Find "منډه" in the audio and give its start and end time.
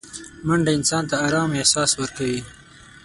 0.47-0.71